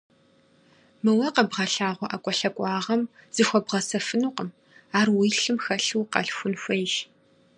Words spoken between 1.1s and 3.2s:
уэ къэбгъэлъагъуэ ӀэкӀуэлъакӀуагъэм